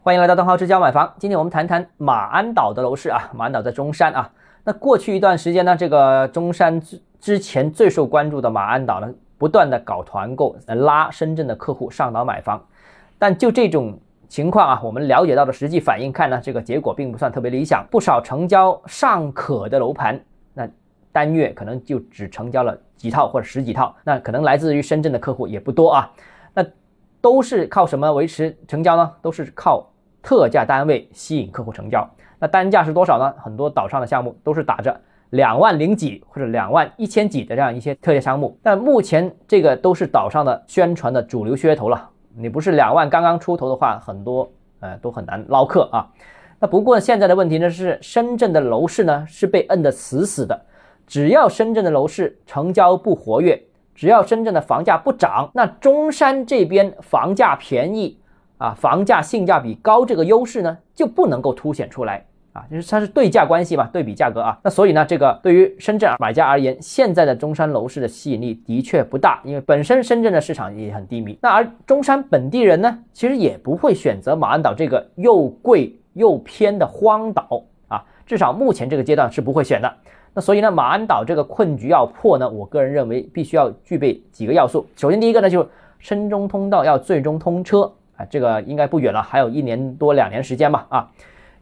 [0.00, 1.12] 欢迎来到邓浩之家买房。
[1.18, 4.30] 今天我们谈谈马鞍岛的楼市啊，马鞍岛在中山啊。
[4.62, 12.64] 那过去一段时间呢，这个中山之之前最受关注的马鞍岛呢，不断的搞团购，拉深圳的客户上岛买房。
[13.18, 13.98] 但就这种
[14.28, 17.84] 情况啊，我们了解到的实际反应看呢，这个结果并不算特别理想。
[17.90, 20.18] 不少成交尚可的楼盘，
[20.54, 20.66] 那
[21.10, 26.10] 单月可能就只成交了几套或者十几套，那可能来自于深圳的客户也不多啊。
[27.20, 29.12] 都是靠什么维持成交呢？
[29.22, 29.90] 都是靠。
[30.20, 32.06] 特价单位吸引客户成交，
[32.40, 33.32] 那单价是多少呢？
[33.38, 35.00] 很多岛上的项目都是打着
[35.30, 42.10] 两万零几或者两万一千几的这样一些特价项目，但目前这个都是岛上的宣传的主流噱头了。
[42.36, 46.10] 你不是两万刚刚出头的话，很多呃都很难捞客啊。
[46.58, 50.60] 那不过现在的问题呢是，深圳的楼市呢是被摁得死死的，
[51.06, 53.62] 只要深圳的楼市成交不活跃，
[53.98, 58.16] 只要深圳的房价不涨，那中山这边房价便宜。
[58.58, 64.58] 啊，房价性价比高这个优势呢，就不能够凸显出来啊，就是它是对价关系嘛，对比价格啊。
[64.64, 71.38] 那所以呢，这个对于深圳买家而言，现在的中山楼市的吸引力的确不大，因为本身深圳的市场也很低迷。
[71.40, 79.94] 那而中山本地人呢，其实也不会选择马鞍岛这个又贵又偏的荒岛啊，至少目前这个阶段是不会选的。
[80.38, 84.86] 那所以呢，马鞍岛这个困局要破呢，我个人认为必须要具备几个要素。
[84.94, 87.92] 首先第一个呢，就是深中通道要最终通车。
[88.16, 90.86] 啊，这个应该不远了，还有一年多两年时间吧。
[90.90, 91.10] 啊，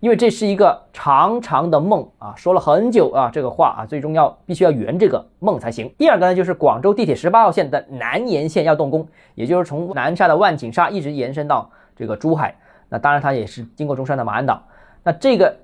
[0.00, 5.88] 因为这是一个长长的梦啊，说了很久啊，这个话啊，最终要必须要圆这个梦才行。
[5.96, 12.56] 第二个呢，就是广州地铁十八号线的南延线要动工，也就是从南沙的万景沙一直延伸到这个珠海。
[12.88, 14.60] 那当然它也是经过中山的马鞍岛。
[15.04, 15.54] 那这个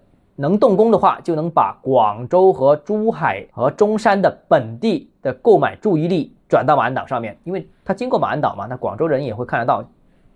[0.41, 9.85] 能动工的话，就能把广州和珠海和中山的本地的购买注意力转到马鞍岛上面，因为它经过马鞍岛嘛，那广州人也会看得到。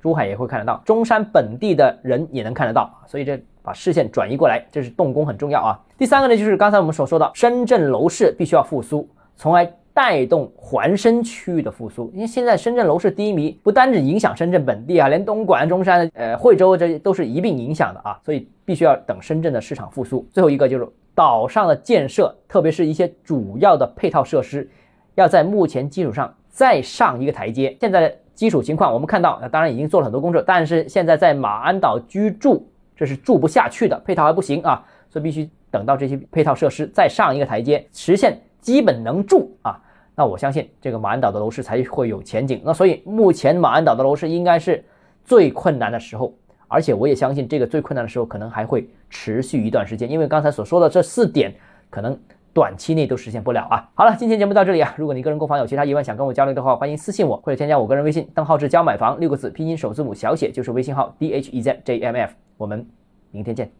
[0.02, 5.80] 珠海也会看得到，中山本地的人也能看得到，所以这把视线转移过来，这是动工很重要啊。
[5.96, 12.10] 第三个呢，就是刚才我们所说的，深圳楼市必须要复苏，从而带动环深区域的复苏。
[12.12, 20.26] 因为现在深圳楼市低迷，不单只影响深圳本地啊，连东莞、中山、呃惠州这都是一并影响的啊，所以必须要等深圳的市场复苏。
[20.30, 24.68] 最后一个就是岛上的建设，特别是一些主要的配套设施，
[25.14, 27.74] 要在目前基础上再上一个台阶。
[27.80, 28.14] 现在的。
[28.34, 39.76] 基础情况，我们看到，那当然已经做了很多工作，但是现在在马鞍岛居住，这是住不下去的，配套还不行啊，所以必须等到这些配套设施再上一个台阶，实现基本能住啊，
[40.14, 42.62] 那我相信这个马鞍岛的楼市才会有前景。
[42.64, 44.84] 那所以目前马鞍岛的楼市应该是
[45.24, 46.32] 最困难的时候，
[46.68, 51.52] 而且我也相信这个最困难的时候可能还会持续一段时间，因为刚才所说的这四点
[51.90, 52.16] 可能。
[52.54, 53.90] 短期内都实现不了啊！
[53.96, 54.94] 好了，今天节目到这里啊。
[54.96, 62.32] 如果你个人购房有其他疑问想跟我交流的话，欢迎私信我或者添加我个人微信邓浩志教买房六个字拼音首字母小写就是微信号 d h e z j m f。
[62.56, 62.86] 我们
[63.32, 63.74] 明天见。